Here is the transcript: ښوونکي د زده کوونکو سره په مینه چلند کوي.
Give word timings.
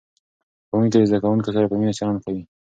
ښوونکي 0.67 0.97
د 1.01 1.05
زده 1.09 1.19
کوونکو 1.23 1.49
سره 1.55 1.65
په 1.69 1.75
مینه 1.79 1.93
چلند 1.99 2.19
کوي. 2.25 2.43